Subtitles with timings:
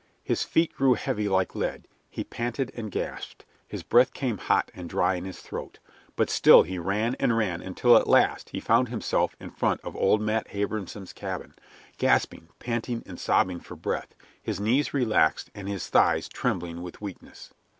[0.23, 4.89] His feet grew heavy like lead, he panted and gasped, his breath came hot and
[4.89, 5.77] dry in his throat.
[6.15, 9.95] But still he ran and ran until at last he found himself in front of
[9.95, 11.53] old Matt Abrahamson's cabin,
[11.99, 17.53] gasping, panting, and sobbing for breath, his knees relaxed and his thighs trembling with weakness.